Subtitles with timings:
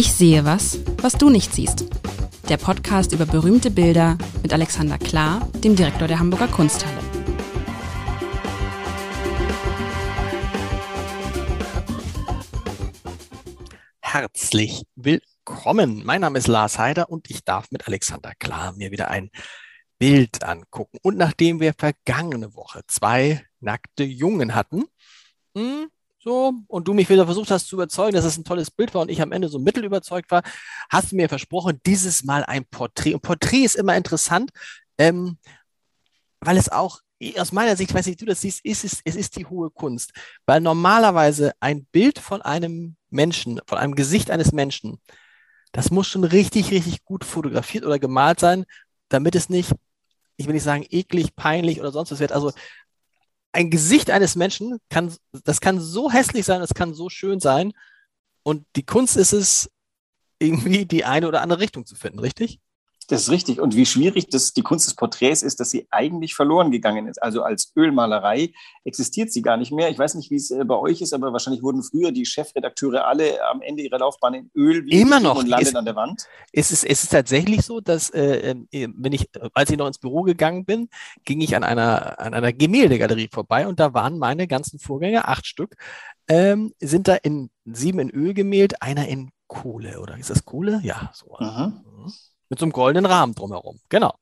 [0.00, 1.84] Ich sehe was, was du nicht siehst.
[2.48, 6.96] Der Podcast über berühmte Bilder mit Alexander Klar, dem Direktor der Hamburger Kunsthalle.
[14.00, 16.02] Herzlich willkommen.
[16.06, 19.28] Mein Name ist Lars Heider und ich darf mit Alexander Klar mir wieder ein
[19.98, 20.96] Bild angucken.
[21.02, 24.84] Und nachdem wir vergangene Woche zwei nackte Jungen hatten,
[25.54, 25.90] hm,
[26.22, 29.02] so, und du mich wieder versucht hast zu überzeugen, dass es ein tolles Bild war
[29.02, 30.42] und ich am Ende so mittel überzeugt war,
[30.90, 33.14] hast du mir versprochen, dieses Mal ein Porträt.
[33.14, 34.50] Und Porträt ist immer interessant,
[34.98, 35.38] ähm,
[36.40, 37.00] weil es auch
[37.38, 40.12] aus meiner Sicht, weiß nicht, du das siehst, ist es, es ist die hohe Kunst.
[40.46, 45.00] Weil normalerweise ein Bild von einem Menschen, von einem Gesicht eines Menschen,
[45.72, 48.64] das muss schon richtig, richtig gut fotografiert oder gemalt sein,
[49.08, 49.72] damit es nicht,
[50.36, 52.32] ich will nicht sagen eklig, peinlich oder sonst was wird.
[52.32, 52.52] Also
[53.52, 55.14] ein Gesicht eines Menschen kann,
[55.44, 57.72] das kann so hässlich sein, das kann so schön sein.
[58.42, 59.70] Und die Kunst ist es,
[60.40, 62.60] irgendwie die eine oder andere Richtung zu finden, richtig?
[63.10, 63.60] Das ist richtig.
[63.60, 67.20] Und wie schwierig das, die Kunst des Porträts ist, dass sie eigentlich verloren gegangen ist.
[67.20, 68.52] Also als Ölmalerei
[68.84, 69.90] existiert sie gar nicht mehr.
[69.90, 73.08] Ich weiß nicht, wie es äh, bei euch ist, aber wahrscheinlich wurden früher die Chefredakteure
[73.08, 76.28] alle am Ende ihrer Laufbahn in Öl immer noch und landet an der Wand.
[76.52, 79.98] Es ist, es ist tatsächlich so, dass äh, äh, wenn ich, als ich noch ins
[79.98, 80.88] Büro gegangen bin,
[81.24, 85.46] ging ich an einer, an einer Gemäldegalerie vorbei und da waren meine ganzen Vorgänger, acht
[85.48, 85.74] Stück,
[86.28, 90.80] ähm, sind da in sieben in Öl gemalt, einer in Kohle, oder ist das Kohle?
[90.84, 91.36] Ja, so.
[91.40, 91.80] Mhm.
[92.50, 93.80] Mit so einem goldenen Rahmen drumherum.
[93.88, 94.14] Genau.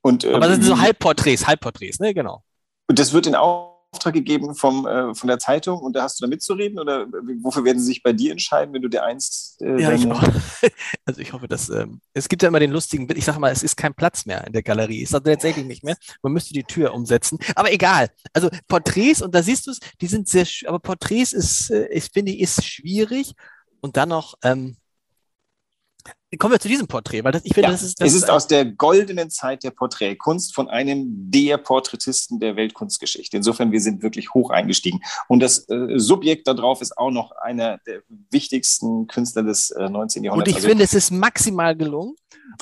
[0.00, 2.14] Und, äh, Aber das sind so Halbporträts, Halbporträts, ne?
[2.14, 2.42] Genau.
[2.86, 6.24] Und das wird in Auftrag gegeben vom, äh, von der Zeitung und da hast du
[6.24, 7.06] da mitzureden oder
[7.42, 9.56] wofür werden sie sich bei dir entscheiden, wenn du dir eins.
[9.60, 10.06] Äh, ja, ich
[11.06, 13.08] also ich hoffe, dass ähm, es gibt ja immer den lustigen.
[13.16, 15.02] Ich sage mal, es ist kein Platz mehr in der Galerie.
[15.02, 15.96] Ist tatsächlich nicht mehr.
[16.22, 17.38] Man müsste die Tür umsetzen.
[17.56, 18.08] Aber egal.
[18.32, 22.10] Also Porträts und da siehst du es, die sind sehr, aber Porträts ist, äh, ich
[22.12, 23.32] finde, ist schwierig
[23.80, 24.34] und dann noch.
[24.42, 24.76] Ähm,
[26.38, 28.00] kommen wir zu diesem Porträt, weil das, ich finde, ja, das ist.
[28.00, 33.36] Das es ist aus der goldenen Zeit der Porträtkunst von einem der Porträtisten der Weltkunstgeschichte.
[33.36, 35.00] Insofern, wir sind wirklich hoch eingestiegen.
[35.28, 40.24] Und das äh, Subjekt darauf ist auch noch einer der wichtigsten Künstler des äh, 19.
[40.24, 40.48] Jahrhunderts.
[40.48, 42.14] Und ich also, finde, es ist maximal gelungen.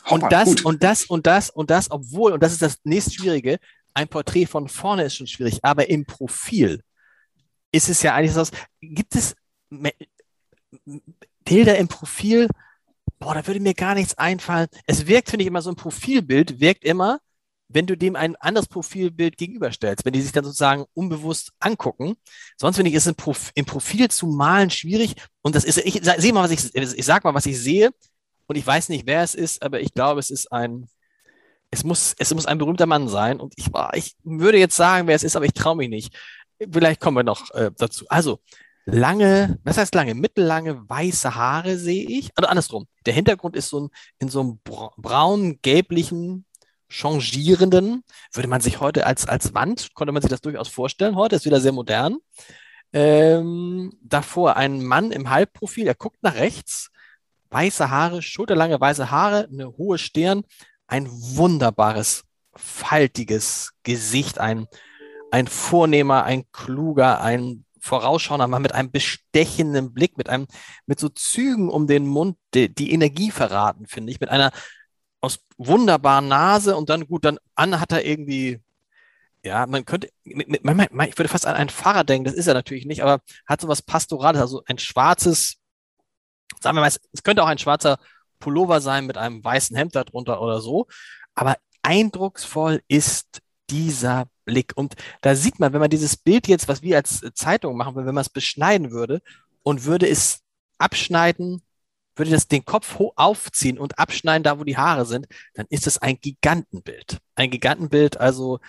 [0.06, 0.65] Hoppa, und das, gut.
[0.65, 3.59] und das, und das, und das, obwohl, und das ist das nächstschwierige,
[3.94, 6.83] ein Porträt von vorne ist schon schwierig, aber im Profil
[7.72, 8.44] ist es ja eigentlich so,
[8.81, 9.34] gibt es
[11.44, 12.49] Bilder im Profil,
[13.22, 14.66] boah, da würde mir gar nichts einfallen.
[14.87, 17.21] Es wirkt, finde ich, immer so ein Profilbild, wirkt immer,
[17.69, 22.16] wenn du dem ein anderes Profilbild gegenüberstellst, wenn die sich dann sozusagen unbewusst angucken.
[22.59, 25.15] Sonst finde ich, ist im Profil zu malen schwierig.
[25.41, 27.91] Und das ist, ich sehe mal, was ich, ich sag mal, was ich sehe.
[28.47, 30.89] Und ich weiß nicht, wer es ist, aber ich glaube, es ist ein,
[31.71, 33.41] es muss, es muss ein berühmter Mann sein.
[33.41, 36.15] Und ich, ich würde jetzt sagen, wer es ist, aber ich traue mich nicht.
[36.71, 38.04] Vielleicht kommen wir noch äh, dazu.
[38.09, 38.41] Also,
[38.84, 42.31] lange, was heißt lange, mittellange weiße Haare sehe ich.
[42.34, 42.87] Also andersrum.
[43.06, 43.88] Der Hintergrund ist so ein,
[44.19, 46.44] in so einem braun-gelblichen,
[46.88, 51.16] changierenden, würde man sich heute als, als Wand, konnte man sich das durchaus vorstellen.
[51.16, 52.19] Heute ist wieder sehr modern.
[52.92, 56.91] Ähm, davor ein Mann im Halbprofil, er guckt nach rechts,
[57.48, 60.42] weiße Haare, schulterlange weiße Haare, eine hohe Stirn,
[60.87, 64.66] ein wunderbares, faltiges Gesicht, ein,
[65.31, 70.47] ein vornehmer, ein kluger, ein vorausschauender Mann mit einem bestechenden Blick, mit einem,
[70.87, 74.53] mit so Zügen um den Mund, die, die Energie verraten, finde ich, mit einer
[75.20, 78.60] aus wunderbaren Nase und dann gut, dann an hat er irgendwie,
[79.44, 82.47] ja, man könnte, mit, man, man, ich würde fast an einen Pfarrer denken, das ist
[82.47, 85.56] er natürlich nicht, aber hat so was Pastorales, also ein schwarzes,
[86.60, 87.98] sagen wir mal, es könnte auch ein schwarzer
[88.38, 90.87] Pullover sein mit einem weißen Hemd darunter oder so,
[91.34, 93.42] aber eindrucksvoll ist
[93.72, 94.72] dieser Blick.
[94.77, 98.05] Und da sieht man, wenn man dieses Bild jetzt, was wir als Zeitung machen, wenn
[98.15, 99.22] man es beschneiden würde
[99.62, 100.43] und würde es
[100.78, 101.62] abschneiden,
[102.15, 105.99] würde das den Kopf aufziehen und abschneiden, da wo die Haare sind, dann ist es
[105.99, 107.19] ein Gigantenbild.
[107.34, 108.60] Ein Gigantenbild, also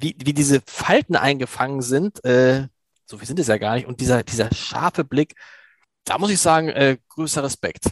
[0.00, 2.66] wie, wie diese Falten eingefangen sind, äh,
[3.06, 5.36] so viel sind es ja gar nicht, und dieser, dieser scharfe Blick,
[6.04, 7.90] da muss ich sagen, äh, größer Respekt.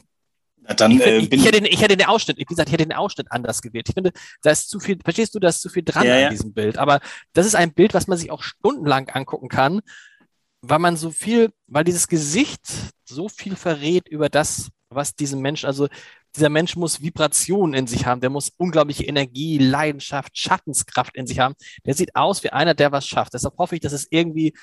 [0.77, 2.97] Dann, ich, äh, ich, hätte, den, ich hätte den Ausschnitt, wie gesagt, ich hätte den
[2.97, 3.89] Ausschnitt anders gewählt.
[3.89, 4.13] Ich finde,
[4.43, 6.79] da ist zu viel, verstehst du, da ist zu viel dran ja, an diesem Bild.
[6.79, 7.01] Aber
[7.33, 9.81] das ist ein Bild, was man sich auch stundenlang angucken kann,
[10.61, 12.61] weil man so viel, weil dieses Gesicht
[13.05, 15.89] so viel verrät über das, was diesem Menschen, also
[16.37, 21.41] dieser Mensch muss Vibrationen in sich haben, der muss unglaubliche Energie, Leidenschaft, Schattenskraft in sich
[21.41, 21.55] haben.
[21.85, 23.35] Der sieht aus wie einer, der was schafft.
[23.35, 24.55] Deshalb hoffe ich, dass es irgendwie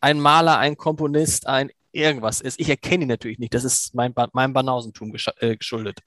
[0.00, 2.60] ein Maler, ein Komponist, ein irgendwas ist.
[2.60, 3.54] Ich erkenne ihn natürlich nicht.
[3.54, 6.00] Das ist mein ba meinem Banausentum äh, geschuldet.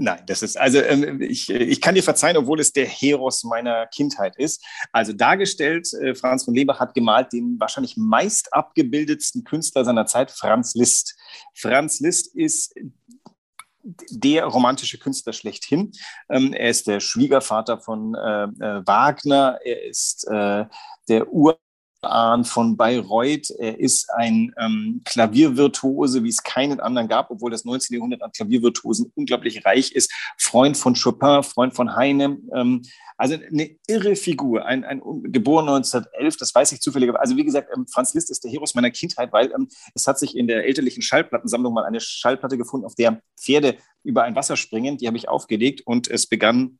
[0.00, 3.86] Nein, das ist, also ähm, ich, ich kann dir verzeihen, obwohl es der Heros meiner
[3.88, 4.64] Kindheit ist.
[4.92, 10.30] Also dargestellt, äh, Franz von Lebach hat gemalt den wahrscheinlich meist abgebildetsten Künstler seiner Zeit,
[10.30, 11.16] Franz Liszt.
[11.54, 12.74] Franz Liszt ist
[14.10, 15.92] der romantische Künstler schlechthin.
[16.28, 19.58] Ähm, er ist der Schwiegervater von äh, äh, Wagner.
[19.64, 20.66] Er ist äh,
[21.08, 21.58] der Ur
[22.00, 23.50] von Bayreuth.
[23.58, 27.96] Er ist ein ähm, Klaviervirtuose, wie es keinen anderen gab, obwohl das 19.
[27.96, 30.12] Jahrhundert an Klaviervirtuosen unglaublich reich ist.
[30.36, 32.38] Freund von Chopin, Freund von Heine.
[32.54, 32.82] Ähm,
[33.16, 37.12] also eine irre Figur, ein, ein geboren 1911, das weiß ich zufällig.
[37.16, 40.20] Also wie gesagt, ähm, Franz Liszt ist der Heros meiner Kindheit, weil ähm, es hat
[40.20, 44.56] sich in der elterlichen Schallplattensammlung mal eine Schallplatte gefunden, auf der Pferde über ein Wasser
[44.56, 44.98] springen.
[44.98, 46.78] Die habe ich aufgelegt und es begann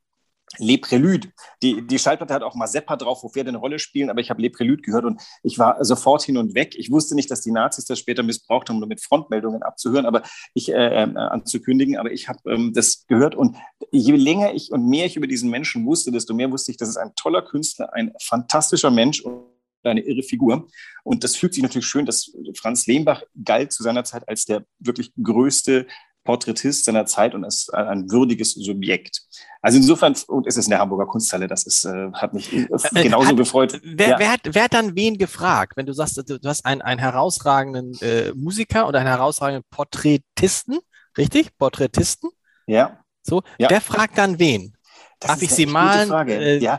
[0.59, 1.29] Le Prélude.
[1.63, 4.41] Die, die Schallplatte hat auch Mazeppa drauf, wo Pferde eine Rolle spielen, aber ich habe
[4.41, 6.75] Le Prélude gehört und ich war sofort hin und weg.
[6.77, 10.23] Ich wusste nicht, dass die Nazis das später missbraucht haben, um mit Frontmeldungen abzuhören, aber
[10.55, 11.97] ich äh, äh, anzukündigen.
[11.99, 13.57] Aber ich habe ähm, das gehört und
[13.93, 16.89] je länger ich und mehr ich über diesen Menschen wusste, desto mehr wusste ich, das
[16.89, 19.45] ist ein toller Künstler, ein fantastischer Mensch und
[19.85, 20.69] eine irre Figur.
[21.05, 24.65] Und das fügt sich natürlich schön, dass Franz Lehmbach galt zu seiner Zeit als der
[24.79, 25.87] wirklich größte
[26.29, 29.23] Porträtist seiner Zeit und ist ein, würdiges Subjekt.
[29.63, 32.67] Also insofern, und es ist in der Hamburger Kunsthalle, das ist, äh, hat mich äh,
[32.67, 33.81] äh, genauso hat, gefreut.
[33.83, 34.19] Wer, ja.
[34.19, 37.95] wer, hat, wer hat dann wen gefragt, wenn du sagst, du, hast einen, einen herausragenden
[38.03, 40.81] äh, Musiker oder einen herausragenden Porträtisten,
[41.17, 41.57] richtig?
[41.57, 42.29] Porträtisten?
[42.67, 42.99] Ja.
[43.23, 43.71] So, ja.
[43.71, 44.77] wer fragt dann wen?
[45.21, 46.29] Das Darf ich Sie malen?
[46.29, 46.79] Äh, ja,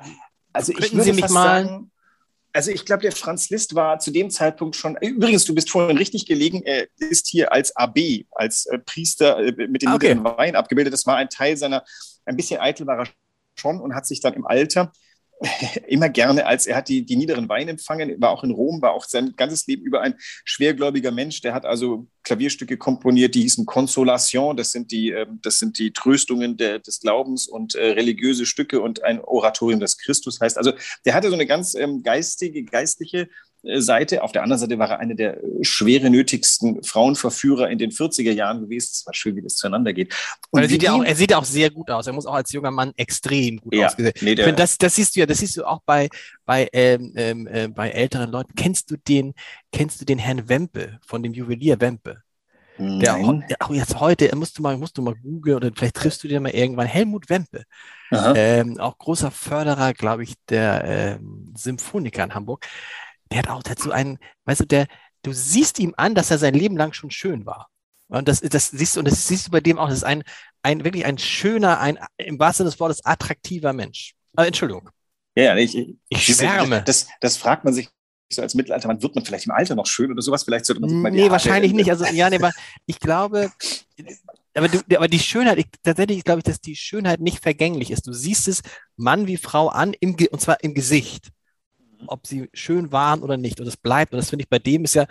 [0.54, 1.68] also ich würde Sie mich malen?
[1.68, 1.92] Sagen,
[2.54, 5.98] also ich glaube, der Franz Liszt war zu dem Zeitpunkt schon, übrigens, du bist vorhin
[5.98, 10.18] richtig gelegen, er ist hier als AB, als äh, Priester äh, mit dem okay.
[10.22, 10.94] Wein abgebildet.
[10.94, 11.84] Das war ein Teil seiner,
[12.26, 13.08] ein bisschen eitel war er
[13.56, 14.92] schon und hat sich dann im Alter
[15.88, 18.92] immer gerne, als er hat die, die niederen Weine empfangen, war auch in Rom, war
[18.92, 21.42] auch sein ganzes Leben über ein schwergläubiger Mensch.
[21.42, 25.94] Der hat also Klavierstücke komponiert, die hießen Consolation, das sind die, ähm, das sind die
[25.94, 30.58] Tröstungen der, des Glaubens und äh, religiöse Stücke und ein Oratorium des Christus heißt.
[30.58, 30.74] Also
[31.06, 33.30] der hatte so eine ganz ähm, geistige, geistliche
[33.64, 34.24] Seite.
[34.24, 38.62] Auf der anderen Seite war er eine der schwere nötigsten Frauenverführer in den 40er Jahren
[38.62, 38.90] gewesen.
[38.94, 40.14] Es war schön, wie das zueinander geht.
[40.52, 42.08] Und er, sieht ja auch, er sieht auch sehr gut aus.
[42.08, 44.12] Er muss auch als junger Mann extrem gut ja, aussehen.
[44.22, 46.10] Nee, finde, das, das siehst du ja, das siehst du auch bei,
[46.46, 48.54] bei, ähm, ähm, äh, bei älteren Leuten.
[48.56, 49.34] Kennst du den,
[49.72, 52.22] kennst du den Herrn Wempe von dem Juwelier Wempe?
[52.82, 56.24] Der auch, auch, jetzt heute, musst du mal, musst du mal googeln oder vielleicht triffst
[56.24, 57.66] du dir mal irgendwann Helmut Wempe.
[58.10, 62.66] Ähm, auch großer Förderer, glaube ich, der ähm, Symphoniker in Hamburg
[63.32, 64.88] der hat auch dazu einen, weißt du, der,
[65.24, 67.70] du siehst ihm an, dass er sein Leben lang schon schön war.
[68.08, 70.24] Und das, das siehst du, und das siehst du bei dem auch, das ist ein,
[70.64, 74.16] ein wirklich ein schöner, ein im wahrsten Sinne des Wortes attraktiver Mensch.
[74.36, 74.90] Aber Entschuldigung.
[75.36, 76.82] Ja, ich, ich, ich schwärme.
[76.84, 77.90] Das, das fragt man sich
[78.32, 80.44] so als Mittelalter, wann wird man vielleicht im Alter noch schön oder sowas?
[80.44, 81.90] Vielleicht sollte man sich mal Nee, wahrscheinlich nicht.
[81.90, 82.52] Also, ja, nee, aber
[82.86, 83.52] ich glaube,
[84.54, 88.06] aber, du, aber die Schönheit, ich, tatsächlich glaube ich, dass die Schönheit nicht vergänglich ist.
[88.06, 88.62] Du siehst es
[88.98, 91.30] Mann wie Frau an, im, und zwar im Gesicht
[92.08, 93.60] ob sie schön waren oder nicht.
[93.60, 94.14] Und es bleibt.
[94.14, 95.06] Und das finde ich bei dem ist ja,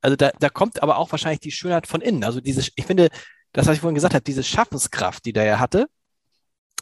[0.00, 2.24] also da, da kommt aber auch wahrscheinlich die Schönheit von innen.
[2.24, 3.08] Also diese, ich finde,
[3.52, 5.88] das, was ich vorhin gesagt habe, diese Schaffenskraft, die der ja hatte,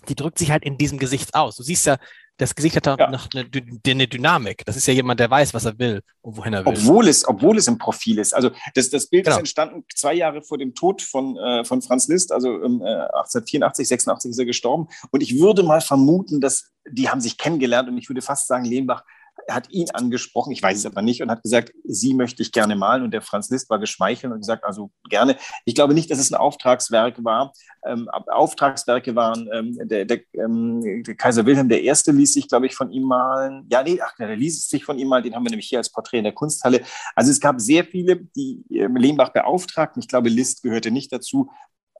[0.09, 1.56] die drückt sich halt in diesem Gesicht aus.
[1.56, 1.99] Du siehst ja,
[2.39, 3.11] das Gesicht hat ja.
[3.11, 3.49] noch eine,
[3.85, 4.65] eine, Dynamik.
[4.65, 6.73] Das ist ja jemand, der weiß, was er will und wohin er will.
[6.73, 8.33] Obwohl es, obwohl es im Profil ist.
[8.33, 9.37] Also das, das Bild genau.
[9.37, 12.31] ist entstanden zwei Jahre vor dem Tod von, äh, von Franz Liszt.
[12.31, 14.87] Also ähm, 1884, 86 ist er gestorben.
[15.11, 18.65] Und ich würde mal vermuten, dass die haben sich kennengelernt und ich würde fast sagen,
[18.65, 19.03] Lehmbach
[19.49, 22.76] hat ihn angesprochen, ich weiß es aber nicht, und hat gesagt, sie möchte ich gerne
[22.76, 23.02] malen.
[23.02, 25.37] Und der Franz Liszt war geschmeichelt und gesagt, also gerne.
[25.64, 27.53] Ich glaube nicht, dass es ein Auftragswerk war.
[27.86, 31.91] Ähm, Auftragswerke waren, ähm, der, der, ähm, der, Kaiser Wilhelm I.
[31.91, 33.67] ließ sich, glaube ich, von ihm malen.
[33.70, 35.24] Ja, nee, ach, der ließ sich von ihm malen.
[35.24, 36.82] Den haben wir nämlich hier als Porträt in der Kunsthalle.
[37.15, 40.03] Also es gab sehr viele, die ähm, Lehmbach beauftragten.
[40.03, 41.51] Ich glaube, Liszt gehörte nicht dazu.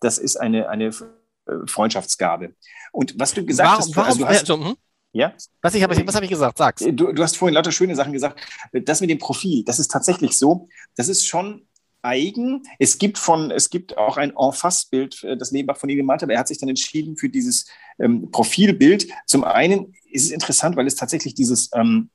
[0.01, 0.87] Das ist eine, eine
[1.49, 2.55] äh, Freundschaftsgabe.
[2.93, 4.77] Und was du gesagt warum, hast, warum, also du hast, also, hm?
[5.19, 5.35] Ja?
[5.63, 6.59] Was, ich, was habe ich gesagt?
[6.59, 6.85] Sag's.
[6.93, 8.41] Du, du hast vorhin lauter schöne Sachen gesagt.
[8.73, 10.69] Das mit dem Profil, das ist tatsächlich so.
[10.95, 11.67] Das ist schon
[12.03, 12.63] eigen.
[12.79, 16.27] Es gibt von, es gibt auch ein En-Face-Bild, äh, das Nebenbach von ihm gemalt hat,
[16.29, 17.67] aber er hat sich dann entschieden für dieses
[17.99, 19.09] ähm, Profilbild.
[19.27, 22.11] Zum einen ist es interessant, weil es tatsächlich dieses ähm,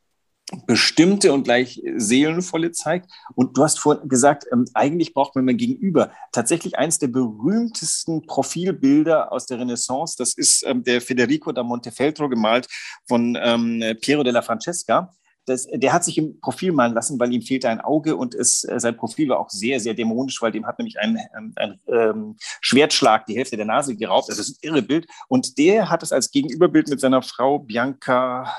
[0.68, 3.12] bestimmte und gleich seelenvolle zeigt.
[3.36, 6.12] Und du hast vorhin gesagt, ähm, eigentlich braucht man mal gegenüber.
[6.32, 12.30] Tatsächlich eines der berühmtesten Profilbilder aus der Renaissance, das ist ähm, der Federico da Montefeltro
[12.30, 12.68] gemalt
[13.08, 15.14] von ähm, Piero della Francesca.
[15.46, 18.64] Das, der hat sich im Profil malen lassen, weil ihm fehlte ein Auge und es,
[18.64, 21.80] äh, sein Profil war auch sehr, sehr dämonisch, weil dem hat nämlich ein, ein, ein
[21.88, 24.30] ähm, Schwertschlag die Hälfte der Nase geraubt.
[24.30, 25.06] Das ist ein irre Bild.
[25.28, 28.54] Und der hat es als Gegenüberbild mit seiner Frau Bianca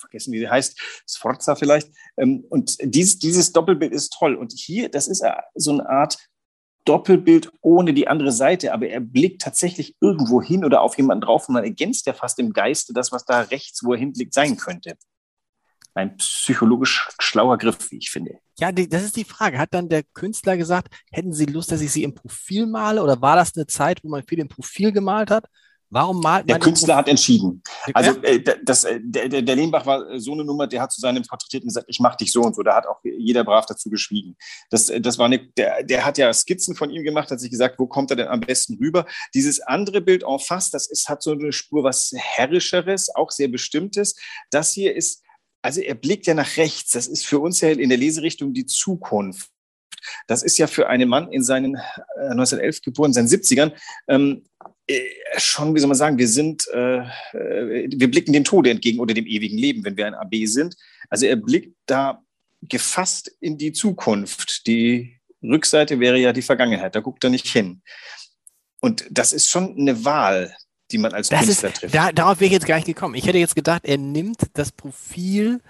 [0.00, 0.78] vergessen, wie sie heißt,
[1.08, 1.90] Sforza vielleicht.
[2.16, 4.34] Ähm, und dieses, dieses Doppelbild ist toll.
[4.34, 6.18] Und hier, das ist so eine Art
[6.84, 11.48] Doppelbild ohne die andere Seite, aber er blickt tatsächlich irgendwo hin oder auf jemanden drauf
[11.48, 14.56] und man ergänzt ja fast im Geiste das, was da rechts, wo er hinblickt, sein
[14.56, 14.96] könnte.
[15.94, 18.38] ein psychologisch schlauer Griff, wie ich finde.
[18.58, 19.58] Ja, die, das ist die Frage.
[19.58, 23.02] Hat dann der Künstler gesagt, hätten Sie Lust, dass ich Sie im Profil male?
[23.02, 25.46] Oder war das eine Zeit, wo man viel im Profil gemalt hat?
[25.92, 27.62] Warum malt Der Künstler hat entschieden.
[27.94, 31.24] Also äh, das, äh, der, der, Lehmbach war so eine Nummer, der hat zu seinem
[31.24, 32.62] Porträtierten gesagt, ich mache dich so und so.
[32.62, 34.36] Da hat auch jeder brav dazu geschwiegen.
[34.70, 37.50] Das, äh, das war eine, der, der hat ja Skizzen von ihm gemacht, hat sich
[37.50, 39.04] gesagt, wo kommt er denn am besten rüber?
[39.34, 43.48] Dieses andere Bild en face, das ist, hat so eine Spur was Herrischeres, auch sehr
[43.48, 44.14] Bestimmtes.
[44.50, 45.24] Das hier ist,
[45.60, 46.92] also er blickt ja nach rechts.
[46.92, 49.50] Das ist für uns ja in der Leserichtung die Zukunft.
[50.26, 53.72] Das ist ja für einen Mann in seinen äh, 1911 geboren, seinen 70ern,
[54.08, 54.70] ähm, äh,
[55.36, 59.14] schon, wie soll man sagen, wir sind, äh, äh, wir blicken dem Tode entgegen oder
[59.14, 60.76] dem ewigen Leben, wenn wir ein AB sind.
[61.08, 62.22] Also er blickt da
[62.62, 64.66] gefasst in die Zukunft.
[64.66, 67.82] Die Rückseite wäre ja die Vergangenheit, da guckt er nicht hin.
[68.80, 70.54] Und das ist schon eine Wahl,
[70.90, 71.94] die man als das Künstler ist, trifft.
[71.94, 73.14] Da, darauf wäre ich jetzt gar nicht gekommen.
[73.14, 75.60] Ich hätte jetzt gedacht, er nimmt das Profil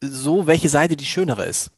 [0.00, 1.70] so, welche Seite die schönere ist.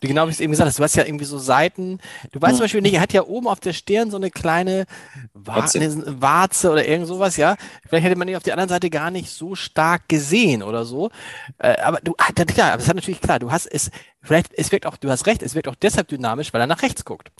[0.00, 1.98] Genau wie du es eben gesagt hast, du hast ja irgendwie so Seiten.
[2.30, 2.56] Du weißt Hm.
[2.58, 4.86] zum Beispiel nicht, er hat ja oben auf der Stirn so eine kleine
[5.34, 5.80] Warze.
[5.80, 7.56] Warze, Warze oder irgend sowas, ja.
[7.88, 11.10] Vielleicht hätte man ihn auf der anderen Seite gar nicht so stark gesehen oder so.
[11.58, 13.90] Äh, aber du, ah, klar, aber es hat natürlich klar, du hast es,
[14.22, 16.82] vielleicht, es wirkt auch, du hast recht, es wirkt auch deshalb dynamisch, weil er nach
[16.82, 17.32] rechts guckt.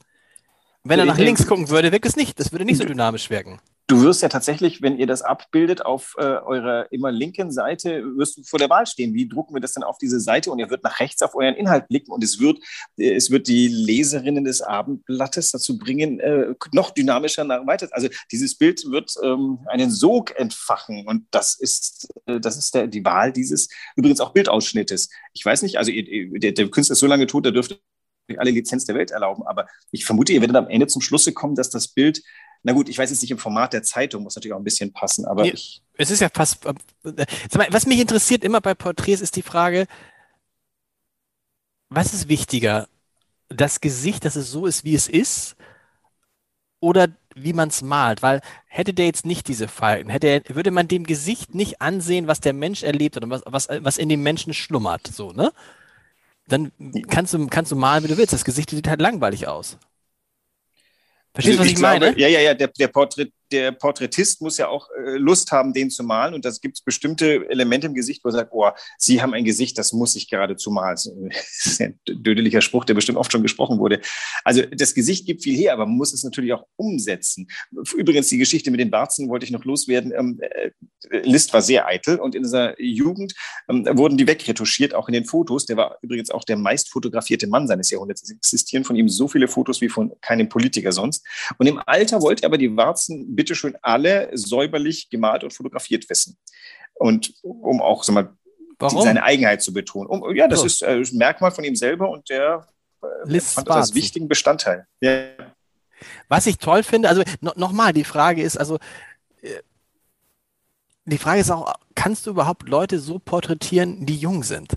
[0.85, 2.41] Wenn er nach links gucken würde, wirkt es nicht.
[2.41, 3.61] Das würde nicht so dynamisch wirken.
[3.91, 8.37] Du wirst ja tatsächlich, wenn ihr das abbildet auf äh, eurer immer linken Seite, wirst
[8.37, 9.15] du vor der Wahl stehen.
[9.15, 10.53] Wie drucken wir das denn auf diese Seite?
[10.53, 12.59] Und ihr wird nach rechts auf euren Inhalt blicken und es wird,
[12.99, 17.89] äh, es wird die Leserinnen des Abendblattes dazu bringen, äh, noch dynamischer nach weiter.
[17.93, 22.89] Also dieses Bild wird ähm, einen Sog entfachen und das ist, äh, das ist der,
[22.89, 25.09] die Wahl dieses übrigens auch Bildausschnittes.
[25.33, 27.81] Ich weiß nicht, also ihr, der, der Künstler ist so lange tot, der dürfte
[28.37, 31.55] alle Lizenz der Welt erlauben, aber ich vermute, ihr werdet am Ende zum Schlusse kommen,
[31.55, 32.21] dass das Bild
[32.63, 34.93] na gut, ich weiß jetzt nicht im Format der Zeitung, muss natürlich auch ein bisschen
[34.93, 35.51] passen, aber Nee.
[35.51, 36.65] ich, Es ist ja fast.
[36.67, 36.75] äh,
[37.71, 39.87] was mich interessiert immer bei Porträts ist die Frage,
[41.89, 42.89] was ist wichtiger?
[43.49, 45.57] Das Gesicht, dass es so ist, wie es ist,
[46.81, 48.23] oder wie man es malt?
[48.23, 52.41] Weil hätte der jetzt nicht diese Falten, hätte würde man dem Gesicht nicht ansehen, was
[52.41, 55.53] der Mensch erlebt hat und was, was, was in dem Menschen schlummert, so, ne?
[56.47, 56.73] Dann
[57.09, 58.33] kannst du, kannst du malen, wie du willst.
[58.33, 59.77] Das Gesicht sieht halt langweilig aus.
[61.35, 62.07] Verstehst du, was also ich, meine?
[62.07, 65.73] Glaube, ja, ja, ja, der, der, Porträt, der Porträtist muss ja auch äh, Lust haben,
[65.73, 66.35] den zu malen.
[66.35, 69.45] Und das gibt es bestimmte Elemente im Gesicht, wo er sagt, oh, Sie haben ein
[69.45, 70.89] Gesicht, das muss ich geradezu malen.
[70.89, 74.01] Das ist ein dödeliger Spruch, der bestimmt oft schon gesprochen wurde.
[74.45, 77.49] Also das Gesicht gibt viel her, aber man muss es natürlich auch umsetzen.
[77.95, 80.13] Übrigens, die Geschichte mit den Warzen wollte ich noch loswerden.
[80.17, 80.71] Ähm, äh,
[81.23, 83.35] List war sehr eitel und in seiner Jugend
[83.69, 85.67] ähm, wurden die wegretuschiert, auch in den Fotos.
[85.67, 88.23] Der war übrigens auch der meist fotografierte Mann seines Jahrhunderts.
[88.23, 91.27] Es existieren von ihm so viele Fotos wie von keinem Politiker sonst.
[91.59, 96.37] Und im Alter wollte er aber die Warzen bitteschön alle säuberlich gemalt und fotografiert wissen.
[96.95, 98.37] Und um auch so mal
[98.81, 99.03] Warum?
[99.03, 100.11] seine Eigenheit zu betonen.
[100.11, 100.67] Um, ja, das So.
[100.67, 102.67] ist äh, ein Merkmal von ihm selber und der
[103.01, 104.89] äh, fand das als wichtigen Bestandteil.
[105.01, 105.29] Ja.
[106.27, 108.81] Was ich toll finde, also no, nochmal, die Frage ist, also
[109.41, 109.63] äh,
[111.05, 114.75] die Frage ist auch, kannst du überhaupt Leute so porträtieren, die jung sind?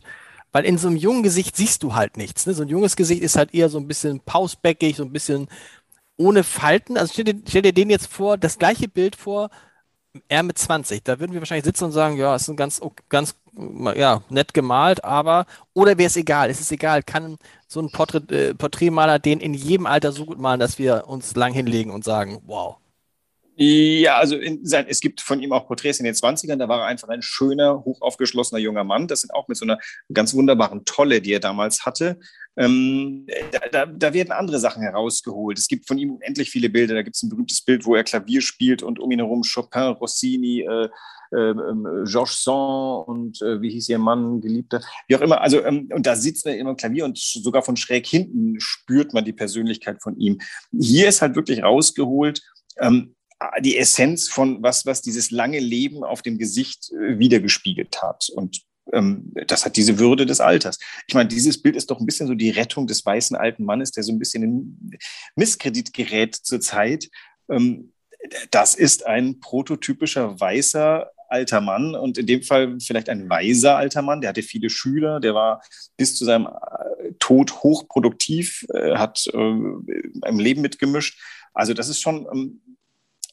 [0.52, 2.46] Weil in so einem jungen Gesicht siehst du halt nichts.
[2.46, 2.54] Ne?
[2.54, 5.48] So ein junges Gesicht ist halt eher so ein bisschen pausbäckig, so ein bisschen
[6.22, 6.98] ohne Falten.
[6.98, 9.50] Also stell dir, stell dir den jetzt vor, das gleiche Bild vor,
[10.28, 11.04] er mit 20.
[11.04, 13.36] Da würden wir wahrscheinlich sitzen und sagen, ja, ist ein ganz, ganz
[13.96, 17.38] ja, nett gemalt, aber, oder wäre es egal, es ist egal, kann
[17.68, 21.36] so ein Porträt, äh, Porträtmaler den in jedem Alter so gut malen, dass wir uns
[21.36, 22.78] lang hinlegen und sagen, wow.
[23.64, 26.80] Ja, also in sein, es gibt von ihm auch Porträts in den 20ern, da war
[26.80, 29.08] er einfach ein schöner, hochaufgeschlossener junger Mann.
[29.08, 29.78] Das sind auch mit so einer
[30.12, 32.18] ganz wunderbaren Tolle, die er damals hatte.
[32.58, 33.28] Ähm,
[33.72, 35.60] da, da, werden andere Sachen herausgeholt.
[35.60, 36.96] Es gibt von ihm unendlich viele Bilder.
[36.96, 39.94] Da gibt es ein berühmtes Bild, wo er Klavier spielt und um ihn herum Chopin,
[39.94, 40.90] Rossini, äh,
[41.30, 41.54] äh,
[42.06, 45.40] Georges Sand und äh, wie hieß ihr Mann, Geliebter, wie auch immer.
[45.40, 49.14] Also, ähm, und da sitzt er immer am Klavier und sogar von schräg hinten spürt
[49.14, 50.40] man die Persönlichkeit von ihm.
[50.72, 52.42] Hier ist halt wirklich rausgeholt,
[52.80, 53.14] ähm,
[53.62, 58.30] die Essenz von was, was dieses lange Leben auf dem Gesicht äh, wiedergespiegelt hat.
[58.30, 58.62] Und
[58.94, 60.80] ähm, das hat diese Würde des Alters.
[61.08, 63.92] Ich meine, dieses Bild ist doch ein bisschen so die Rettung des weißen alten Mannes,
[63.92, 64.98] der so ein bisschen in
[65.36, 67.10] Misskredit gerät zurzeit.
[67.50, 67.94] Ähm,
[68.52, 74.02] das ist ein prototypischer weißer alter Mann und in dem Fall vielleicht ein weiser alter
[74.02, 74.22] Mann.
[74.22, 75.64] Der hatte viele Schüler, der war
[75.98, 81.20] bis zu seinem äh, Tod hochproduktiv, äh, hat äh, im Leben mitgemischt.
[81.54, 82.62] Also das ist schon ähm,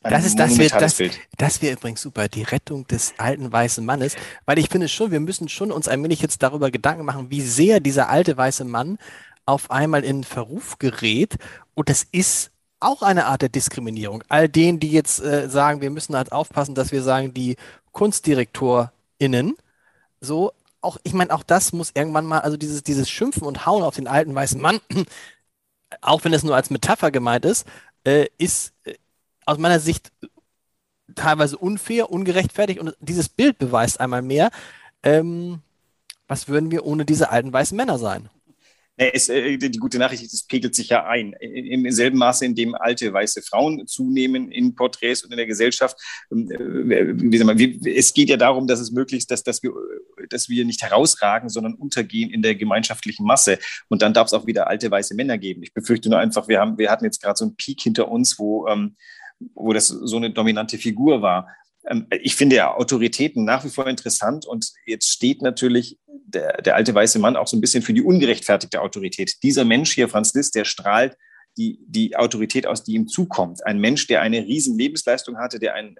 [0.02, 1.18] Das ist, das wird, das, Bild.
[1.36, 4.14] das wäre übrigens super, die Rettung des alten weißen Mannes,
[4.46, 7.40] weil ich finde schon, wir müssen schon uns ein wenig jetzt darüber Gedanken machen, wie
[7.40, 8.98] sehr dieser alte weiße Mann
[9.44, 11.36] auf einmal in Verruf gerät
[11.74, 14.22] und das ist auch eine Art der Diskriminierung.
[14.28, 17.56] All denen, die jetzt äh, sagen, wir müssen halt aufpassen, dass wir sagen, die
[17.92, 19.56] KunstdirektorInnen,
[20.20, 23.82] so, auch, ich meine, auch das muss irgendwann mal, also dieses, dieses Schimpfen und Hauen
[23.82, 24.80] auf den alten weißen Mann,
[26.00, 27.66] auch wenn es nur als Metapher gemeint ist,
[28.04, 28.94] äh, ist äh,
[29.48, 30.12] aus meiner Sicht
[31.14, 34.50] teilweise unfair, ungerechtfertigt und dieses Bild beweist einmal mehr,
[35.02, 35.60] ähm,
[36.26, 38.28] was würden wir ohne diese alten weißen Männer sein?
[39.00, 41.32] Es, äh, die gute Nachricht ist, es pegelt sich ja ein.
[41.34, 45.96] Im selben Maße, in dem alte weiße Frauen zunehmen in Porträts und in der Gesellschaft.
[46.32, 49.72] Ähm, äh, es geht ja darum, dass es möglichst, dass, dass, wir,
[50.28, 53.58] dass wir nicht herausragen, sondern untergehen in der gemeinschaftlichen Masse.
[53.88, 55.62] Und dann darf es auch wieder alte weiße Männer geben.
[55.62, 58.38] Ich befürchte nur einfach, wir, haben, wir hatten jetzt gerade so einen Peak hinter uns,
[58.38, 58.96] wo, ähm,
[59.54, 61.48] wo das so eine dominante Figur war.
[61.86, 66.76] Ähm, ich finde ja Autoritäten nach wie vor interessant und jetzt steht natürlich der, der
[66.76, 69.34] alte weiße Mann auch so ein bisschen für die ungerechtfertigte Autorität.
[69.42, 71.16] Dieser Mensch hier, Franz Liszt, der strahlt
[71.58, 73.66] die, die Autorität aus, die ihm zukommt.
[73.66, 75.96] Ein Mensch, der eine riesen Lebensleistung hatte, der ein,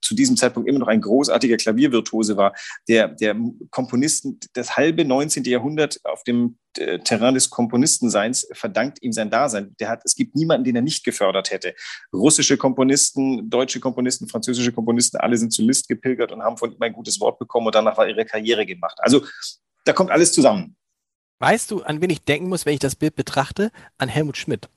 [0.00, 2.54] zu diesem Zeitpunkt immer noch ein großartiger Klaviervirtuose war,
[2.88, 3.36] der, der
[3.70, 5.44] Komponisten das halbe 19.
[5.44, 9.74] Jahrhundert auf dem äh, Terrain des Komponistenseins verdankt ihm sein Dasein.
[9.80, 11.74] Der hat, es gibt niemanden, den er nicht gefördert hätte.
[12.12, 16.80] Russische Komponisten, deutsche Komponisten, französische Komponisten, alle sind zu List gepilgert und haben von ihm
[16.80, 18.96] ein gutes Wort bekommen und danach war ihre Karriere gemacht.
[19.00, 19.26] Also
[19.84, 20.76] da kommt alles zusammen.
[21.40, 23.72] Weißt du, an wen ich denken muss, wenn ich das Bild betrachte?
[23.96, 24.68] An Helmut Schmidt.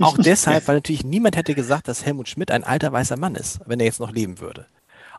[0.00, 3.60] Auch deshalb, weil natürlich niemand hätte gesagt, dass Helmut Schmidt ein alter weißer Mann ist,
[3.66, 4.66] wenn er jetzt noch leben würde.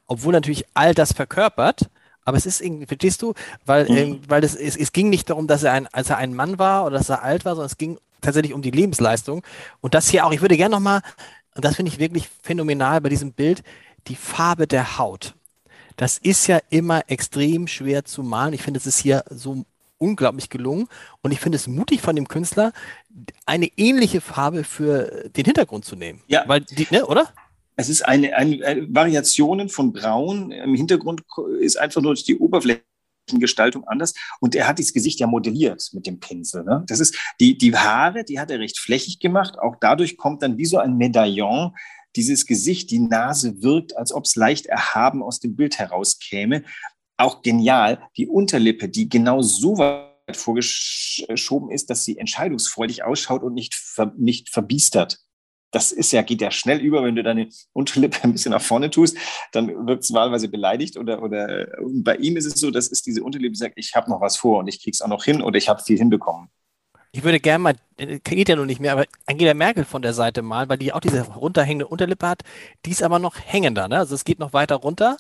[0.08, 1.90] Obwohl natürlich all das verkörpert,
[2.26, 3.34] aber es ist irgendwie, verstehst du,
[3.66, 3.98] weil, mhm.
[3.98, 6.60] äh, weil es, es, es ging nicht darum, dass er ein, als er ein Mann
[6.60, 9.44] war oder dass er alt war, sondern es ging tatsächlich um die Lebensleistung.
[9.82, 11.02] Und das hier auch, ich würde gerne nochmal,
[11.56, 13.64] und das finde ich wirklich phänomenal bei diesem Bild,
[14.08, 15.36] die Farbe der Haut.
[15.96, 18.54] Das ist ja immer extrem schwer zu malen.
[18.54, 19.66] Ich finde, es ist hier so
[20.00, 20.88] unglaublich gelungen.
[21.22, 22.74] Und ich finde es mutig von dem Künstler,
[23.46, 26.22] eine ähnliche Farbe für den Hintergrund zu nehmen.
[26.28, 26.44] Ja.
[26.48, 27.32] Weil die, ne, oder?
[27.76, 30.52] Es ist eine, eine, eine Variationen von Braun.
[30.52, 31.22] Im Hintergrund
[31.60, 34.14] ist einfach nur die Oberflächengestaltung anders.
[34.40, 36.64] Und er hat das Gesicht ja modelliert mit dem Pinsel.
[36.64, 36.84] Ne?
[36.88, 39.60] Das ist die, die Haare, die hat er recht flächig gemacht.
[39.60, 41.74] Auch dadurch kommt dann wie so ein Medaillon
[42.16, 46.64] dieses Gesicht, die Nase wirkt, als ob es leicht erhaben aus dem Bild herauskäme
[47.20, 53.54] auch genial, die Unterlippe, die genau so weit vorgeschoben ist, dass sie entscheidungsfreudig ausschaut und
[53.54, 55.20] nicht, ver, nicht verbiestert.
[55.72, 58.90] Das ist ja, geht ja schnell über, wenn du deine Unterlippe ein bisschen nach vorne
[58.90, 59.18] tust,
[59.52, 63.24] dann wird es wahlweise beleidigt oder, oder bei ihm ist es so, dass ist diese
[63.24, 65.70] Unterlippe, sagt, ich habe noch was vor und ich krieg's auch noch hin oder ich
[65.70, 66.50] habe viel hinbekommen.
[67.12, 67.76] Ich würde gerne mal,
[68.24, 71.00] geht ja noch nicht mehr, aber Angela Merkel von der Seite malen, weil die auch
[71.00, 72.44] diese runterhängende Unterlippe hat.
[72.86, 73.98] Die ist aber noch hängender, ne?
[73.98, 75.18] Also es geht noch weiter runter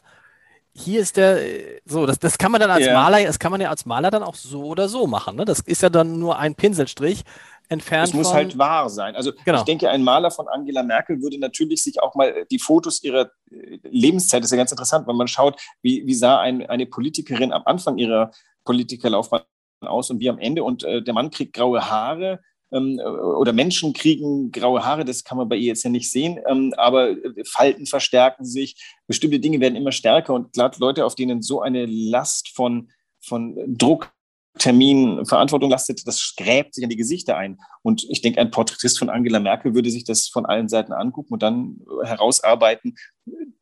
[0.79, 1.39] hier ist der,
[1.85, 2.93] so, das, das kann man dann als yeah.
[2.93, 5.35] Maler, das kann man ja als Maler dann auch so oder so machen.
[5.35, 5.45] Ne?
[5.45, 7.23] Das ist ja dann nur ein Pinselstrich
[7.67, 8.09] entfernt.
[8.09, 9.15] Es muss halt wahr sein.
[9.15, 9.59] Also genau.
[9.59, 13.31] ich denke, ein Maler von Angela Merkel würde natürlich sich auch mal die Fotos ihrer
[13.51, 16.85] äh, Lebenszeit, das ist ja ganz interessant, wenn man schaut, wie, wie sah ein, eine
[16.85, 18.31] Politikerin am Anfang ihrer
[18.63, 19.43] Politikerlaufbahn
[19.81, 20.63] aus und wie am Ende.
[20.63, 22.39] Und äh, der Mann kriegt graue Haare
[22.71, 26.39] ähm, oder Menschen kriegen graue Haare, das kann man bei ihr jetzt ja nicht sehen,
[26.47, 28.75] ähm, aber äh, Falten verstärken sich,
[29.07, 33.55] bestimmte Dinge werden immer stärker und gerade Leute, auf denen so eine Last von, von
[33.67, 34.11] Druck
[34.57, 37.59] Termin Verantwortung lastet, das gräbt sich an die Gesichter ein.
[37.81, 41.33] Und ich denke, ein Porträtist von Angela Merkel würde sich das von allen Seiten angucken
[41.33, 42.97] und dann herausarbeiten,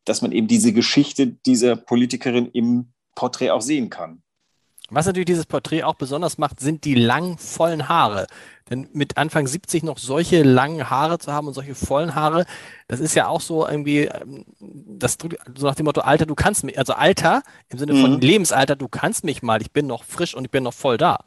[0.04, 4.22] dass man eben diese Geschichte dieser Politikerin im Porträt auch sehen kann.
[4.90, 8.26] Was natürlich dieses Porträt auch besonders macht, sind die langen, vollen Haare.
[8.70, 12.46] Denn mit Anfang 70 noch solche langen Haare zu haben und solche vollen Haare,
[12.86, 15.18] das ist ja auch so irgendwie, ähm, das
[15.56, 18.20] so nach dem Motto, Alter, du kannst mich, also Alter im Sinne von mhm.
[18.20, 21.24] Lebensalter, du kannst mich mal, ich bin noch frisch und ich bin noch voll da.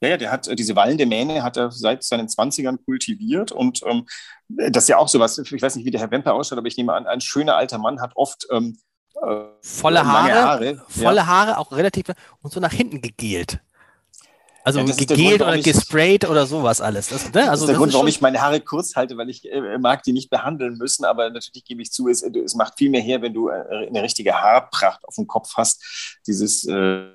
[0.00, 3.80] Ja, ja, der hat äh, diese wallende Mähne hat er seit seinen 20ern kultiviert und
[3.86, 4.06] ähm,
[4.48, 6.76] das ist ja auch sowas, ich weiß nicht, wie der Herr Wemper ausschaut, aber ich
[6.76, 8.83] nehme an, ein schöner alter Mann hat oft ähm, äh,
[9.60, 11.26] volle Haare, Haare, volle ja.
[11.26, 12.06] Haare, auch relativ
[12.42, 13.60] und so nach hinten gegelt.
[14.64, 17.08] Also ja, gegelt Grund, oder gesprayt oder sowas alles.
[17.08, 17.42] Das, ne?
[17.42, 19.78] also, das ist der Grund, ist warum ich meine Haare kurz halte, weil ich äh,
[19.78, 23.02] mag die nicht behandeln müssen, aber natürlich gebe ich zu, es, es macht viel mehr
[23.02, 26.18] her, wenn du äh, eine richtige Haarpracht auf dem Kopf hast.
[26.26, 27.10] Dieses äh,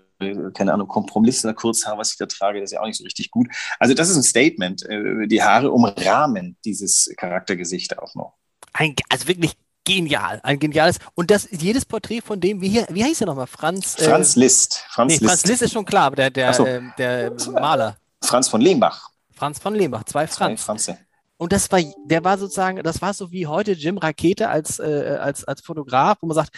[0.54, 3.32] keine Ahnung, Kompromiss Kurzhaar, was ich da trage, das ist ja auch nicht so richtig
[3.32, 3.48] gut.
[3.80, 4.86] Also das ist ein Statement.
[4.86, 8.34] Äh, die Haare umrahmen dieses Charaktergesicht auch noch.
[8.74, 9.54] Ein, also wirklich
[9.90, 11.00] genial, ein geniales.
[11.16, 13.48] Und das jedes Porträt von dem, wie, hier, wie heißt er nochmal?
[13.48, 13.98] Franz.
[14.00, 14.84] Äh, Franz Liszt.
[14.90, 15.26] Franz, nee, Liszt.
[15.26, 16.66] Franz Liszt ist schon klar, der, der, so.
[16.66, 17.98] äh, der Maler.
[18.22, 19.10] Franz von Lehmbach.
[19.36, 20.62] Franz von Lehmbach, zwei Franz.
[20.62, 20.98] Zwei Franze.
[21.38, 25.18] Und das war, der war sozusagen, das war so wie heute Jim Rakete als, äh,
[25.22, 26.52] als, als Fotograf, wo man sagt,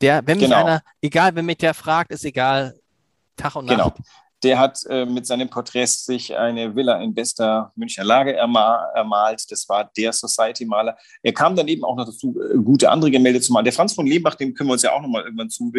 [0.00, 0.64] der, wenn mich genau.
[0.64, 2.78] einer, egal, wenn mich der fragt, ist egal,
[3.36, 3.76] Tag und Nacht.
[3.76, 3.94] Genau.
[4.42, 9.50] Der hat äh, mit seinen Porträts sich eine Villa in bester Münchner Lage erma ermalt.
[9.50, 10.96] Das war der Society-Maler.
[11.22, 13.64] Er kam dann eben auch noch dazu, äh, gute andere Gemälde zu malen.
[13.64, 15.72] Der Franz von Lebach, dem können wir uns ja auch nochmal irgendwann zu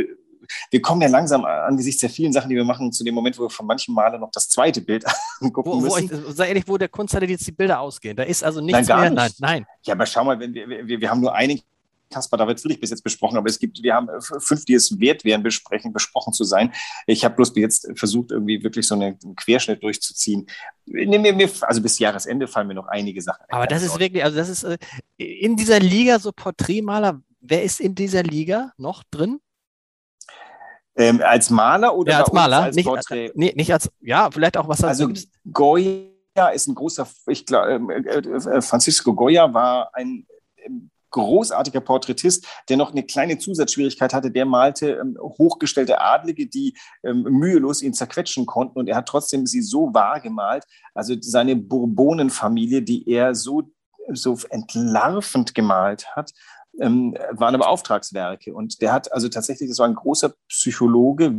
[0.71, 3.43] wir kommen ja langsam angesichts der vielen Sachen, die wir machen, zu dem Moment, wo
[3.43, 5.05] wir von manchen Malen noch das zweite Bild
[5.39, 6.25] angucken wo, wo müssen.
[6.29, 8.15] Ich, sei ehrlich, wo der Kunsthalle jetzt die Bilder ausgehen.
[8.15, 9.23] Da ist also nichts nein, mehr.
[9.23, 9.39] Nicht.
[9.39, 9.65] Nein, nein.
[9.83, 11.61] Ja, aber schau mal, wenn wir, wir, wir haben nur einen
[12.09, 15.23] Kaspar David Friedrich bis jetzt besprochen, aber es gibt, wir haben fünf, die es wert
[15.23, 16.73] wären, besprechen, besprochen zu sein.
[17.05, 20.47] Ich habe bloß jetzt versucht, irgendwie wirklich so einen Querschnitt durchzuziehen.
[21.61, 23.45] Also bis Jahresende fallen mir noch einige Sachen.
[23.49, 24.77] Aber das ist wirklich, also das ist äh,
[25.17, 29.39] in dieser Liga so Porträtmaler, wer ist in dieser Liga noch drin?
[30.95, 33.31] Ähm, als Maler oder ja, als Maler, als nicht, Porträt?
[33.35, 35.09] Nee, nicht als, ja, vielleicht auch was Also
[35.51, 41.81] Goya ist ein großer, ich glaube, ähm, äh, äh, Francisco Goya war ein ähm, großartiger
[41.81, 44.31] Porträtist, der noch eine kleine Zusatzschwierigkeit hatte.
[44.31, 48.79] Der malte ähm, hochgestellte Adlige, die ähm, mühelos ihn zerquetschen konnten.
[48.79, 50.65] Und er hat trotzdem sie so wahr gemalt.
[50.93, 53.71] Also seine Bourbonenfamilie, die er so,
[54.11, 56.31] so entlarvend gemalt hat,
[56.79, 58.53] ähm, waren aber Auftragswerke.
[58.53, 61.33] Und der hat also tatsächlich, das war ein großer Psychologe,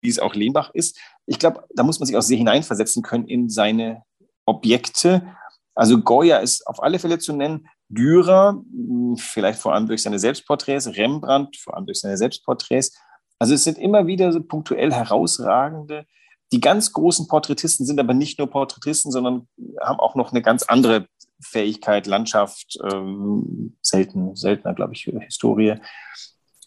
[0.00, 0.98] wie es auch Lehnbach ist.
[1.26, 4.02] Ich glaube, da muss man sich auch sehr hineinversetzen können in seine
[4.44, 5.26] Objekte.
[5.74, 7.68] Also Goya ist auf alle Fälle zu nennen.
[7.92, 12.96] Dürer, hm, vielleicht vor allem durch seine Selbstporträts, Rembrandt, vor allem durch seine Selbstporträts.
[13.38, 16.06] Also es sind immer wieder so punktuell herausragende.
[16.52, 19.48] Die ganz großen Porträtisten sind aber nicht nur Porträtisten, sondern
[19.80, 21.06] haben auch noch eine ganz andere
[21.40, 25.74] Fähigkeit, Landschaft, ähm, selten, seltener, glaube ich, Historie.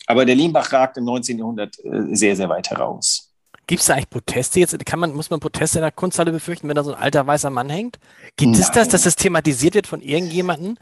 [0.07, 1.39] Aber der Limbach ragt im 19.
[1.39, 3.31] Jahrhundert äh, sehr, sehr weit heraus.
[3.67, 4.85] Gibt es da eigentlich Proteste jetzt?
[4.85, 7.49] Kann man, muss man Proteste in der Kunsthalle befürchten, wenn da so ein alter weißer
[7.49, 7.99] Mann hängt?
[8.35, 8.61] Gibt Nein.
[8.61, 10.77] es das, dass das thematisiert wird von irgendjemandem?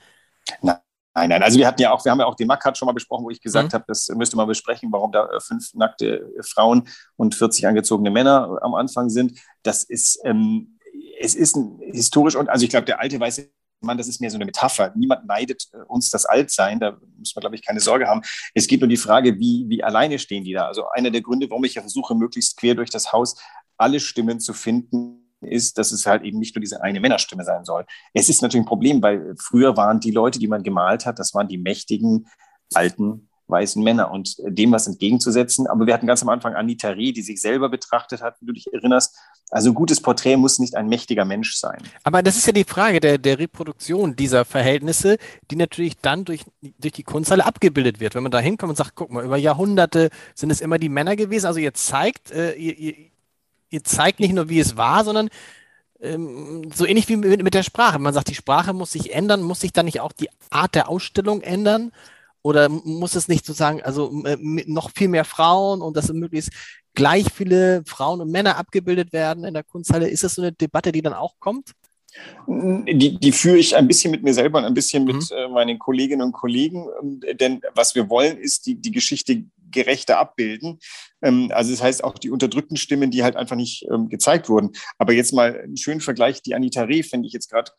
[0.62, 0.78] Nein.
[1.16, 2.94] Nein, nein, also wir hatten ja auch, wir haben ja auch den Makat schon mal
[2.94, 3.74] besprochen, wo ich gesagt mhm.
[3.74, 8.58] habe, das müsste man besprechen, warum da äh, fünf nackte Frauen und 40 angezogene Männer
[8.64, 9.40] am Anfang sind.
[9.62, 10.80] Das ist, ähm,
[11.20, 11.56] es ist
[11.92, 13.48] historisch und also ich glaube, der alte weiße
[13.82, 14.92] Mann, das ist mehr so eine Metapher.
[14.96, 18.22] Niemand neidet äh, uns das Altsein, da muss man, glaube ich, keine Sorge haben.
[18.56, 20.66] Es geht nur die Frage, wie, wie alleine stehen die da.
[20.66, 23.36] Also einer der Gründe, warum ich ja versuche, möglichst quer durch das Haus
[23.78, 27.66] alle Stimmen zu finden, ist, dass es halt eben nicht nur diese eine Männerstimme sein
[27.66, 27.86] soll.
[28.14, 31.34] Es ist natürlich ein Problem, weil früher waren die Leute, die man gemalt hat, das
[31.34, 32.28] waren die mächtigen,
[32.74, 35.68] alten, weißen Männer und dem was entgegenzusetzen.
[35.68, 38.54] Aber wir hatten ganz am Anfang Anita Reh, die sich selber betrachtet hat, wenn du
[38.54, 39.18] dich erinnerst.
[39.52, 41.78] Also ein gutes Porträt muss nicht ein mächtiger Mensch sein.
[42.04, 45.18] Aber das ist ja die Frage der, der Reproduktion dieser Verhältnisse,
[45.52, 46.46] die natürlich dann durch,
[46.80, 48.16] durch die Kunsthalle abgebildet wird.
[48.16, 51.16] Wenn man da hinkommt und sagt, guck mal, über Jahrhunderte sind es immer die Männer
[51.16, 51.46] gewesen.
[51.46, 52.96] Also ihr zeigt, äh, ihr, ihr,
[53.74, 55.30] ihr zeigt nicht nur, wie es war, sondern
[56.00, 57.98] ähm, so ähnlich wie mit, mit der Sprache.
[57.98, 60.90] Man sagt, die Sprache muss sich ändern, muss sich dann nicht auch die Art der
[60.90, 61.92] Ausstellung ändern?
[62.44, 66.52] Oder muss es nicht sozusagen, also äh, noch viel mehr Frauen und dass möglichst
[66.94, 70.10] gleich viele Frauen und Männer abgebildet werden in der Kunsthalle?
[70.10, 71.72] Ist das so eine Debatte, die dann auch kommt?
[72.48, 75.36] Die, die führe ich ein bisschen mit mir selber und ein bisschen mit mhm.
[75.36, 76.86] äh, meinen Kolleginnen und Kollegen.
[77.40, 80.80] Denn was wir wollen, ist die, die Geschichte gerechter abbilden.
[81.24, 84.72] Ähm, also das heißt auch die unterdrückten Stimmen, die halt einfach nicht ähm, gezeigt wurden.
[84.98, 86.42] Aber jetzt mal einen schönen Vergleich.
[86.42, 87.72] Die Anita Reh finde ich jetzt gerade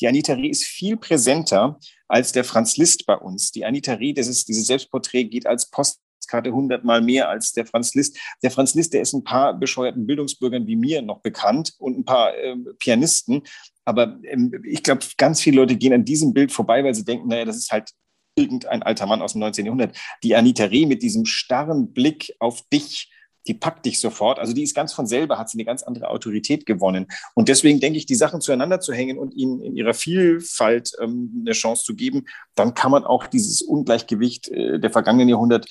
[0.00, 3.52] die Anita Reh ist viel präsenter als der Franz Liszt bei uns.
[3.52, 7.94] Die Anita Reh, das ist, dieses Selbstporträt geht als Postkarte hundertmal mehr als der Franz
[7.94, 8.18] Liszt.
[8.42, 12.04] Der Franz Liszt, der ist ein paar bescheuerten Bildungsbürgern wie mir noch bekannt und ein
[12.04, 13.42] paar äh, Pianisten.
[13.84, 17.28] Aber ähm, ich glaube, ganz viele Leute gehen an diesem Bild vorbei, weil sie denken,
[17.28, 17.90] naja, das ist halt
[18.34, 19.66] irgendein alter Mann aus dem 19.
[19.66, 19.96] Jahrhundert.
[20.22, 23.10] Die Anita Reh mit diesem starren Blick auf dich,
[23.46, 24.38] die packt dich sofort.
[24.38, 27.06] Also die ist ganz von selber, hat sie eine ganz andere Autorität gewonnen.
[27.34, 31.42] Und deswegen denke ich, die Sachen zueinander zu hängen und ihnen in ihrer Vielfalt ähm,
[31.44, 35.66] eine Chance zu geben, dann kann man auch dieses Ungleichgewicht äh, der vergangenen Jahrhundert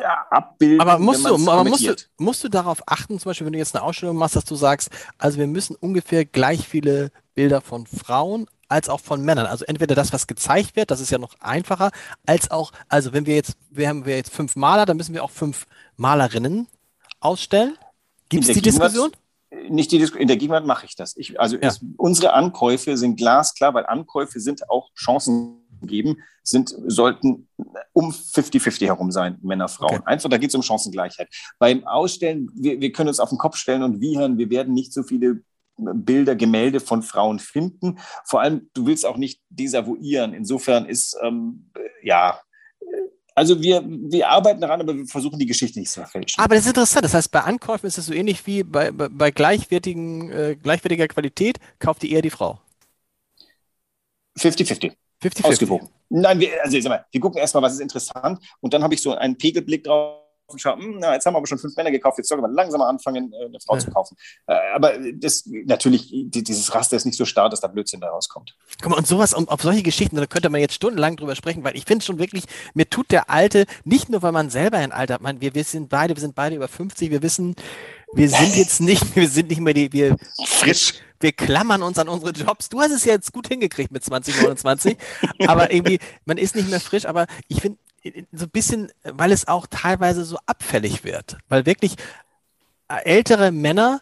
[0.00, 0.80] ja, abbilden.
[0.80, 3.74] Aber, musst du, aber musst, du, musst du darauf achten, zum Beispiel, wenn du jetzt
[3.74, 8.46] eine Ausstellung machst, dass du sagst, also wir müssen ungefähr gleich viele Bilder von Frauen
[8.68, 9.46] als auch von Männern.
[9.46, 11.90] Also entweder das, was gezeigt wird, das ist ja noch einfacher,
[12.26, 15.24] als auch, also wenn wir jetzt, wir haben wir jetzt fünf Maler, dann müssen wir
[15.24, 16.66] auch fünf Malerinnen
[17.20, 17.76] ausstellen.
[18.28, 19.12] Gibt es die Diskussion?
[19.68, 21.16] Nicht die Diskussion, in der Gegenwart mache ich das.
[21.16, 21.68] Ich, also ja.
[21.68, 27.48] es, unsere Ankäufe sind glasklar, weil Ankäufe sind auch Chancen geben, sind, sollten
[27.92, 29.96] um 50-50 herum sein, Männer, Frauen.
[29.96, 30.02] Okay.
[30.06, 31.28] Einfach, da geht es um Chancengleichheit.
[31.58, 34.92] Beim Ausstellen, wir, wir können uns auf den Kopf stellen und wiehern, wir werden nicht
[34.92, 35.42] so viele
[35.76, 37.98] Bilder, Gemälde von Frauen finden.
[38.24, 40.34] Vor allem, du willst auch nicht desavouieren.
[40.34, 41.70] Insofern ist, ähm,
[42.02, 42.40] ja,
[43.34, 46.42] also wir, wir arbeiten daran, aber wir versuchen die Geschichte nicht zu verfälschen.
[46.42, 47.04] Aber das ist interessant.
[47.04, 51.08] Das heißt, bei Ankäufen ist es so ähnlich wie bei, bei, bei gleichwertigen, äh, gleichwertiger
[51.08, 52.60] Qualität, kauft die eher die Frau.
[54.38, 54.92] 50-50.
[55.22, 55.44] 50-50.
[55.44, 55.88] Ausgewogen.
[56.10, 58.94] Nein, wir, also ich sag mal, wir gucken erstmal, was ist interessant und dann habe
[58.94, 61.90] ich so einen Pegelblick drauf und schauen, na, jetzt haben wir aber schon fünf Männer
[61.90, 63.80] gekauft, jetzt sollten wir langsam anfangen, äh, eine Frau ja.
[63.80, 64.16] zu kaufen.
[64.46, 68.56] Äh, aber das, natürlich, dieses Raster ist nicht so stark, dass da Blödsinn da rauskommt.
[68.82, 71.76] Guck mal, und sowas, auf solche Geschichten, da könnte man jetzt stundenlang drüber sprechen, weil
[71.76, 75.14] ich finde schon wirklich, mir tut der Alte, nicht nur, weil man selber ein Alter
[75.14, 77.56] hat, man, wir, wir sind beide, wir sind beide über 50, wir wissen,
[78.12, 80.94] wir sind jetzt nicht, wir sind nicht mehr die, wir, frisch.
[81.20, 82.68] Wir klammern uns an unsere Jobs.
[82.68, 84.98] Du hast es ja jetzt gut hingekriegt mit 2029,
[85.46, 87.78] aber irgendwie, man ist nicht mehr frisch, aber ich finde,
[88.32, 91.96] so ein bisschen, weil es auch teilweise so abfällig wird, weil wirklich
[92.88, 94.00] äh, ältere Männer,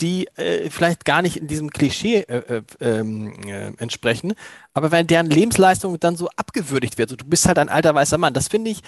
[0.00, 4.34] die äh, vielleicht gar nicht in diesem Klischee äh, äh, ähm, äh, entsprechen,
[4.74, 7.10] aber weil deren Lebensleistung dann so abgewürdigt wird.
[7.10, 8.34] So, du bist halt ein alter weißer Mann.
[8.34, 8.82] Das finde ich,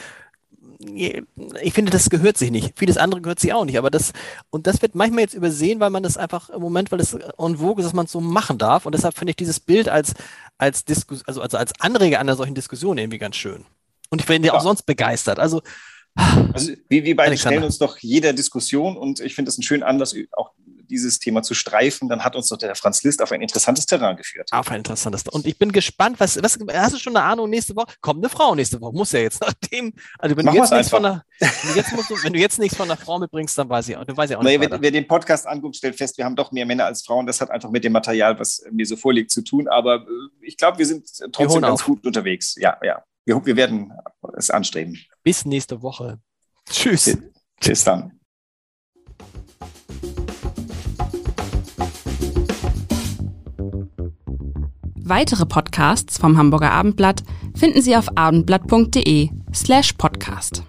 [0.81, 2.79] ich finde, das gehört sich nicht.
[2.79, 3.79] Vieles andere gehört sich auch nicht.
[3.79, 4.13] Aber das,
[4.51, 7.59] und das wird manchmal jetzt übersehen, weil man das einfach im Moment, weil es en
[7.59, 8.87] vogue ist, dass man es so machen darf.
[8.87, 10.15] Und deshalb finde ich dieses Bild als,
[10.57, 13.65] als Diskus also, also als Anreger einer solchen Diskussion irgendwie ganz schön.
[14.11, 15.39] Und ich bin ja auch sonst begeistert.
[15.39, 15.63] Also,
[16.53, 17.57] also wir, wir beide Alexander.
[17.57, 20.51] stellen uns doch jeder Diskussion und ich finde es einen schönen Anlass, auch
[20.89, 22.09] dieses Thema zu streifen.
[22.09, 24.51] Dann hat uns doch der Franz List auf ein interessantes Terrain geführt.
[24.53, 25.23] Auf ein interessantes.
[25.29, 27.95] Und ich bin gespannt, was, was hast du schon eine Ahnung nächste Woche?
[28.01, 29.93] Kommt eine Frau nächste Woche, muss ja jetzt nachdem.
[30.19, 32.77] Also wenn du jetzt nichts von einer, wenn du jetzt, musst, wenn du jetzt nichts
[32.77, 34.61] von einer Frau mitbringst, dann weiß ich auch, dann weiß ich auch nicht.
[34.61, 37.27] Wer, wer, den Podcast anguckt, stellt fest, wir haben doch mehr Männer als Frauen.
[37.27, 39.69] Das hat einfach mit dem Material, was mir so vorliegt, zu tun.
[39.69, 40.07] Aber äh,
[40.41, 41.87] ich glaube, wir sind trotzdem wir ganz auf.
[41.87, 42.57] gut unterwegs.
[42.57, 43.93] Ja, ja wir, wir werden
[44.37, 44.99] es anstreben.
[45.23, 46.19] Bis nächste Woche.
[46.69, 47.17] Tschüss.
[47.61, 48.13] Bis dann.
[54.95, 57.23] Weitere Podcasts vom Hamburger Abendblatt
[57.55, 60.65] finden Sie auf abendblatt.de slash podcast.